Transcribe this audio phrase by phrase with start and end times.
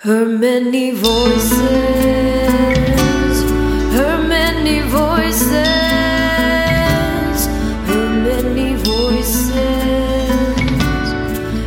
[0.00, 1.60] Her many voices,
[3.96, 5.50] her many voices,
[7.88, 9.54] her many voices,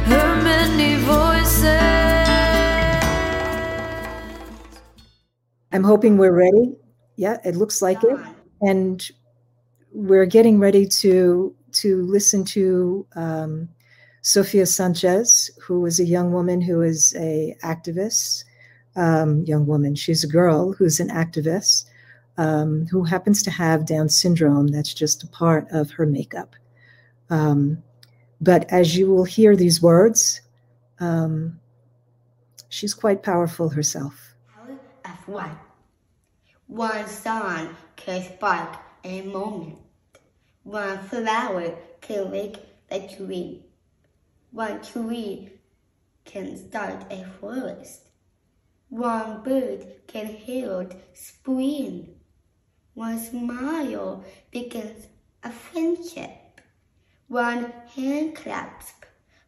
[0.05, 1.63] her many voices.
[5.71, 6.75] I'm hoping we're ready.
[7.15, 8.17] Yeah, it looks like it.
[8.61, 9.07] And
[9.93, 13.69] we're getting ready to to listen to um,
[14.27, 18.43] Sofia Sanchez, who is a young woman who is a activist.
[18.97, 21.85] Um, young woman, she's a girl who's an activist
[22.37, 24.67] um, who happens to have Down syndrome.
[24.67, 26.57] That's just a part of her makeup.
[27.29, 27.81] Um,
[28.41, 30.41] but as you will hear these words,
[30.99, 31.57] um,
[32.67, 34.33] she's quite powerful herself.
[35.25, 35.57] One.
[36.67, 39.77] One sun can spark a moment.
[40.63, 42.57] One flower can wake
[42.91, 43.63] a tree.
[44.51, 45.49] One tree
[46.23, 48.03] can start a forest.
[48.89, 52.15] One bird can herald spring.
[52.93, 55.07] One smile begins
[55.43, 56.61] a friendship.
[57.27, 59.03] One hand clasp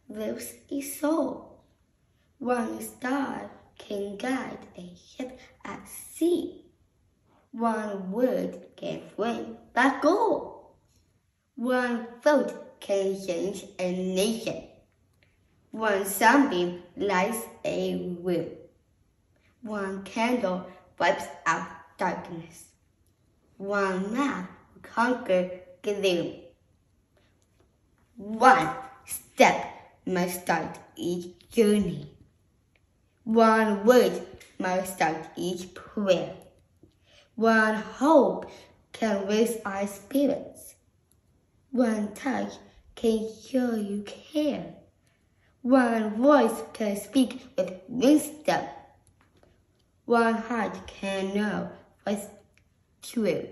[0.08, 1.64] lifts a soul.
[2.38, 6.66] One star can guide a ship at sea.
[7.52, 10.76] One word can frame the goal.
[11.56, 14.69] One vote can change a nation.
[15.72, 18.48] One sunbeam lights a room.
[19.62, 20.66] One candle
[20.98, 22.70] wipes out darkness.
[23.56, 24.48] One man
[24.82, 26.34] conquers gloom.
[28.16, 28.68] One
[29.06, 29.64] step
[30.06, 32.10] must start each journey.
[33.24, 34.26] One word
[34.58, 36.34] must start each prayer.
[37.36, 38.50] One hope
[38.92, 40.74] can raise our spirits.
[41.70, 42.54] One touch
[42.96, 44.69] can show you care.
[45.62, 48.64] One voice can speak with wisdom.
[50.06, 51.70] One heart can know
[52.04, 52.26] what's
[53.02, 53.46] true.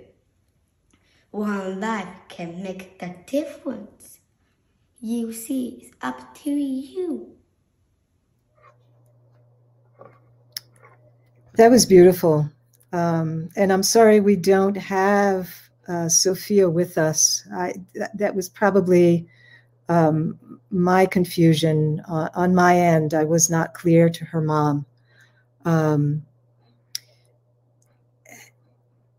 [1.30, 4.20] One life can make the difference.
[5.00, 7.34] You see, it's up to you.
[11.54, 12.48] That was beautiful.
[12.92, 15.50] Um, and I'm sorry we don't have
[15.86, 17.46] uh, Sofia with us.
[17.52, 19.28] I, that, that was probably
[19.88, 20.38] um,
[20.70, 23.14] my confusion uh, on my end.
[23.14, 24.84] I was not clear to her mom.
[25.64, 26.24] Um,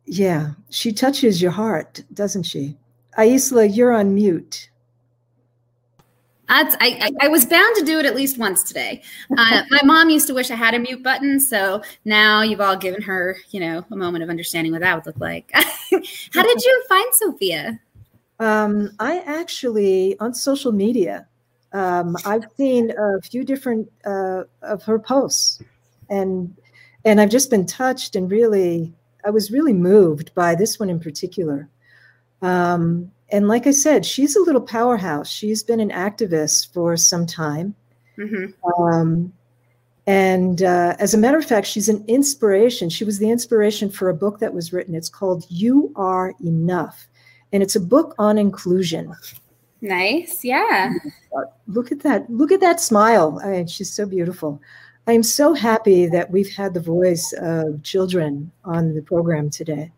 [0.06, 2.78] yeah, she touches your heart, doesn't she?
[3.18, 4.69] Aisla, you're on mute.
[6.47, 9.03] That's, I, I, was bound to do it at least once today.
[9.38, 12.75] Uh, my mom used to wish I had a mute button, so now you've all
[12.75, 15.51] given her, you know, a moment of understanding what that would look like.
[15.53, 17.80] How did you find Sofia?
[18.39, 21.27] Um, I actually on social media,
[21.73, 25.61] um, I've seen a few different uh, of her posts,
[26.09, 26.55] and
[27.05, 28.94] and I've just been touched and really,
[29.25, 31.69] I was really moved by this one in particular.
[32.41, 35.29] Um, and like I said, she's a little powerhouse.
[35.29, 37.75] She's been an activist for some time.
[38.17, 38.83] Mm-hmm.
[38.83, 39.33] Um,
[40.07, 42.89] and uh, as a matter of fact, she's an inspiration.
[42.89, 44.95] She was the inspiration for a book that was written.
[44.95, 47.07] It's called You Are Enough.
[47.52, 49.16] And it's a book on inclusion.
[49.82, 50.44] Nice.
[50.44, 50.94] Yeah.
[51.36, 52.30] Uh, look at that.
[52.30, 53.40] Look at that smile.
[53.44, 54.62] I mean, she's so beautiful.
[55.08, 59.92] I am so happy that we've had the voice of children on the program today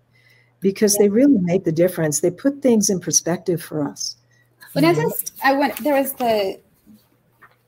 [0.61, 1.03] because yeah.
[1.03, 2.21] they really make the difference.
[2.21, 4.15] They put things in perspective for us.
[4.73, 5.01] When I mm-hmm.
[5.01, 6.59] just, I went, there was the,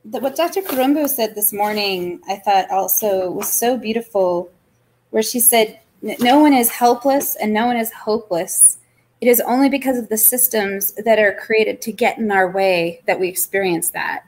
[0.06, 0.62] the, what Dr.
[0.62, 4.50] Karumbu said this morning, I thought also was so beautiful,
[5.10, 8.78] where she said, no one is helpless and no one is hopeless.
[9.24, 13.00] It is only because of the systems that are created to get in our way
[13.06, 14.26] that we experience that.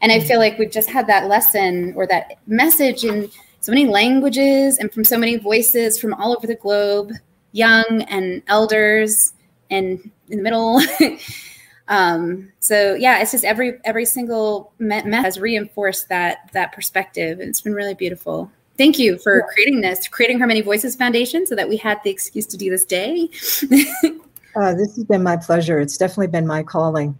[0.00, 3.30] And I feel like we've just had that lesson or that message in
[3.60, 7.12] so many languages and from so many voices from all over the globe
[7.52, 9.34] young and elders
[9.70, 10.82] and in the middle.
[11.88, 17.50] um, so yeah, it's just every every single met, has reinforced that that perspective, and
[17.50, 18.50] it's been really beautiful.
[18.76, 22.10] Thank you for creating this, creating Her Many Voices Foundation, so that we had the
[22.10, 23.30] excuse to do this day.
[24.56, 25.78] uh, this has been my pleasure.
[25.78, 27.18] It's definitely been my calling.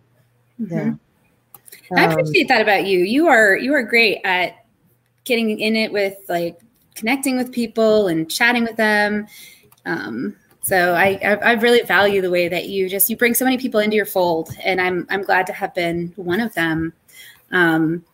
[0.60, 0.74] Mm-hmm.
[0.74, 0.94] Yeah.
[1.96, 3.00] I appreciate that about you.
[3.00, 4.64] You are you are great at
[5.24, 6.60] getting in it with like
[6.94, 9.26] connecting with people and chatting with them
[9.86, 13.44] um, so I, I, I really value the way that you just you bring so
[13.44, 16.92] many people into your fold, and I'm I'm glad to have been one of them.
[17.52, 18.04] Um,